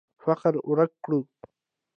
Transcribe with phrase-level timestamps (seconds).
[0.23, 1.19] فقر ورک کړو.